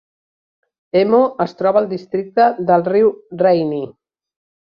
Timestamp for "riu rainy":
2.89-3.85